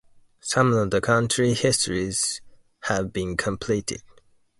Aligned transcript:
Some 0.39 0.73
of 0.73 0.89
the 0.89 0.99
county 0.99 1.53
histories 1.53 2.41
have 2.85 3.13
been 3.13 3.37
completed. 3.37 4.01